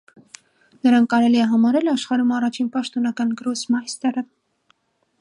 Նրան 0.87 1.05
կարելի 1.11 1.43
է 1.43 1.49
համարել 1.51 1.93
աշխարհում 1.93 2.33
առաջին 2.39 2.73
պաշտոնական 2.77 3.39
գրոսմայստերը։ 3.43 4.29